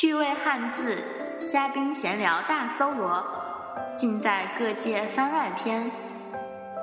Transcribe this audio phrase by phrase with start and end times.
[0.00, 1.02] 趣味汉字，
[1.50, 3.20] 嘉宾闲聊大搜罗，
[3.96, 5.86] 尽在《各界番外篇》。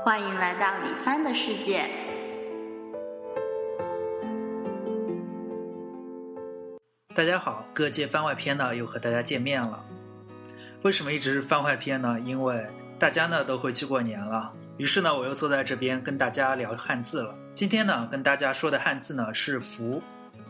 [0.03, 1.89] 欢迎来到李帆的世界。
[7.15, 9.85] 大家好，《各界番外篇》呢又和大家见面了。
[10.81, 12.19] 为什么一直是番外篇呢？
[12.19, 12.67] 因为
[12.99, 17.33] 大家呢都回去过年了，于是呢我又坐在这边跟大家聊汉字了。
[17.53, 20.03] 今天呢跟大家说的汉字呢是“福”，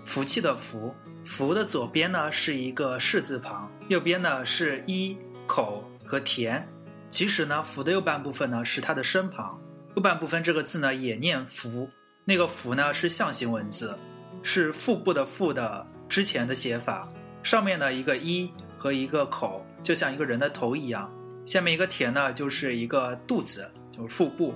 [0.06, 0.94] 福气的“福”。
[1.26, 5.18] 福的左边呢是一个士字旁，右边呢是一
[5.48, 6.66] 口和田。
[7.10, 9.60] 其实呢，福的右半部分呢是它的身旁，
[9.96, 11.90] 右半部分这个字呢也念福。
[12.24, 13.98] 那个福呢是象形文字，
[14.44, 17.12] 是腹部的腹的之前的写法。
[17.42, 21.12] 上面呢一个一和一个口，就像一个人的头一样。
[21.46, 24.54] 下面一个田呢就是一个肚子，就是腹部。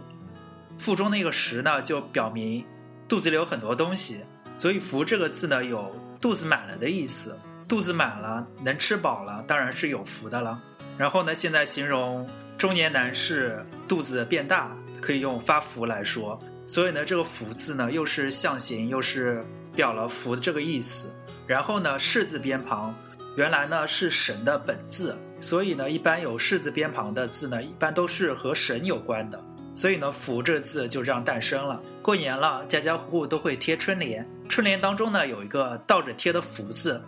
[0.77, 2.63] 腹中那个食呢就表明
[3.07, 4.23] 肚子里有很多东西，
[4.59, 7.33] 所以福这个字呢有肚子满了的意思。
[7.65, 10.61] 肚子满了，能吃饱了，当然是有福的了。
[10.97, 12.27] 然后呢，现在形容。
[12.57, 16.37] 中年男士肚子变大，可以用发福来说。
[16.67, 19.41] 所以呢，这个福字呢，又是象形，又是
[19.73, 21.09] 表了福这个意思。
[21.47, 22.93] 然后呢，士字边旁，
[23.37, 29.41] 原来呢是神的本字，所以呢，一般有士字边旁的字呢，一般都是和神有关的。
[29.73, 31.81] 所以呢，福这字就这样诞生了。
[32.01, 37.01] 过年了，家家户户都会贴春联，春联当中呢有一个倒着贴的福字。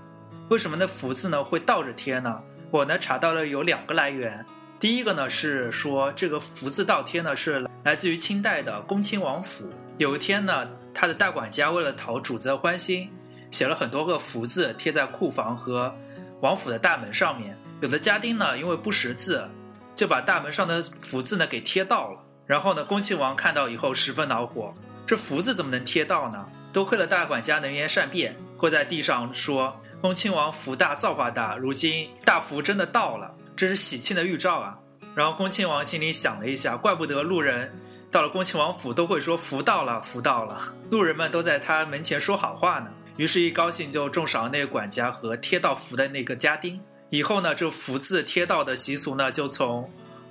[0.50, 2.40] 为什么那福字呢会倒着贴呢？
[2.70, 4.46] 我呢查到了有两个来源。
[4.80, 9.66] 第一个呢是说这个福字倒贴呢是来自于清代的恭亲王府。
[9.98, 13.10] 有一天呢，他的大管家为了讨主子的欢心，
[13.50, 15.94] 写了很多个福字贴在库房和
[16.42, 17.58] 王府的大门上面。
[17.82, 19.50] 有的家丁呢因为不识字，
[19.96, 22.20] 就把大门上的福字呢给贴倒了。
[22.46, 24.74] 然后呢，恭亲王看到以后十分恼火，
[25.08, 26.48] 这福字怎么能贴倒呢？
[26.74, 34.78] 多亏了大管家能言善辩，跪在地上说：“恭亲王福大造化大，如今大福真的到了。”这是喜庆的预兆啊！
[35.14, 37.72] 然后恭亲王心里想了一下，怪不得路人
[38.10, 42.90] 到了恭亲王府都会说福到了，福到了，路人们都在他门前说好话呢。
[43.18, 46.82] 于是，一高兴就重赏那个管家和贴到福的那个家丁。
[47.10, 49.88] 以后呢，这福字贴到的习俗呢，就从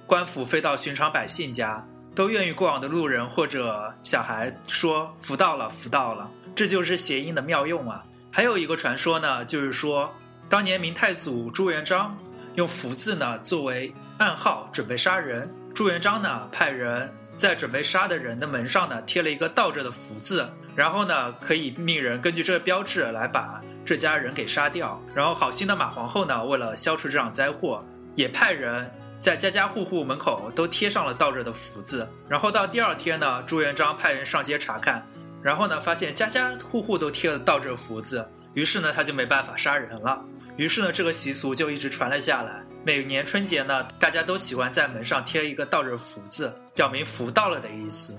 [0.06, 1.86] 官府飞到寻常百姓家，
[2.20, 6.30] 都愿意过往的路人或者小孩说福到了，福到了。
[6.54, 8.04] 这就是谐音的妙用啊！
[8.30, 10.12] 还有一个传说呢，就是说
[10.46, 12.14] 当年明太祖朱元璋。
[12.56, 15.50] 用福字呢作为暗号，准备杀人。
[15.74, 25.00] 朱元璋呢派人在准备杀的人的门上呢贴了一个倒着的福字，然后呢可以命人根据这个标志来把这家人给杀掉。
[25.14, 27.82] 然后好心的马皇后呢为了消除这场灾祸，
[28.14, 32.08] 也派人在家家户户门口都贴上了倒着的福字。
[32.26, 35.06] 然后到第二天呢，朱元璋派人上街查看，
[35.42, 40.24] 然后呢发现家家户户都贴了倒着福字，于是呢他就没办法杀人了。
[40.56, 42.64] 于是呢，这个习俗就一直传了下来。
[42.82, 48.18] 每年春节呢，大家都喜欢在门上贴一个倒着福字，表明福到了的意思。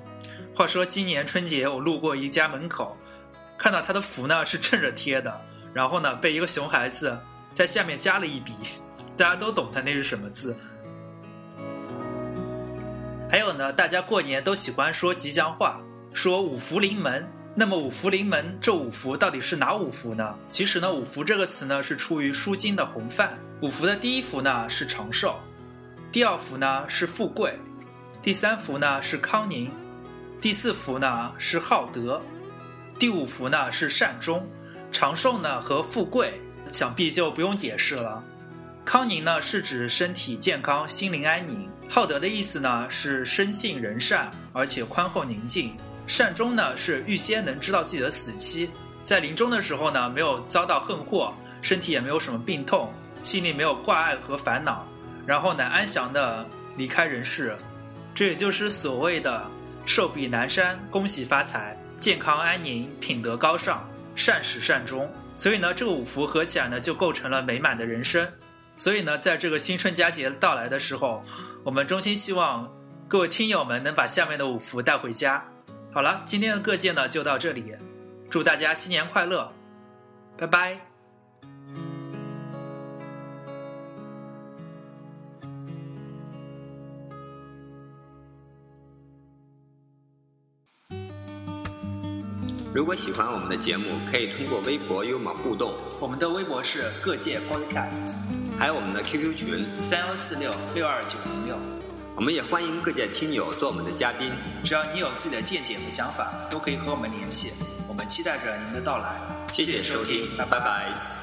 [0.55, 2.95] 话说今年春节，我路过一家门口，
[3.57, 5.41] 看到他的福呢是正着贴的，
[5.73, 7.17] 然后呢被一个熊孩子
[7.53, 8.53] 在下面加了一笔，
[9.17, 10.55] 大家都懂他那是什么字。
[13.31, 15.79] 还有呢，大家过年都喜欢说吉祥话，
[16.13, 17.25] 说五福临门。
[17.55, 20.37] 那么五福临门，这五福到底是哪五福呢？
[20.49, 23.39] 其实呢，五福这个词呢是出于《书经》的洪范。
[23.61, 25.39] 五福的第一福呢是长寿，
[26.11, 27.57] 第二福呢是富贵，
[28.21, 29.71] 第三福呢是康宁，
[30.41, 32.21] 第四福呢是好德，
[32.99, 34.45] 第五福呢是善终。
[34.91, 36.33] 长寿呢和富贵
[36.69, 38.21] 想必就不用解释了。
[38.83, 41.69] 康宁呢是指身体健康、心灵安宁。
[41.93, 45.75] 好德的意思呢是生性仁善，而且宽厚宁静。
[46.07, 48.69] 善终呢是预先能知道自己的死期，
[49.03, 52.93] 在临终的时候呢没有遭到横祸，身体也没有什么病痛，
[53.23, 54.87] 心里没有挂碍和烦恼，
[55.25, 56.47] 然后呢安详的
[56.77, 57.57] 离开人世，
[58.15, 59.45] 这也就是所谓的
[59.85, 63.85] 寿比南山，恭喜发财，健康安宁，品德高尚，
[64.15, 65.11] 善始善终。
[65.35, 68.25] 所以呢这个五福合起来呢就构成了美满的人生。
[68.77, 71.21] 所以呢在这个新春佳节到来的时候，
[71.63, 72.67] 我们衷心希望
[73.07, 75.45] 各位听友们能把下面的五福带回家。
[75.93, 77.75] 好了，今天的各界呢就到这里，
[78.31, 79.51] 祝大家新年快乐，
[80.37, 80.79] 拜拜。
[92.73, 95.73] 如果喜欢我们的节目，可以通过微博与我们互动。
[95.99, 98.15] 我们的微博是各界 Podcast，
[98.61, 101.57] 还有我们的 QQ 群三幺四六六二九零六。
[102.15, 104.31] 我们也欢迎各界听友做我们的嘉宾，
[104.63, 107.53] 只要你有自己的见解和想法，都可以和我们联系。
[107.87, 109.15] 我们期待着您的到来。
[109.51, 111.20] 谢谢收听，拜拜。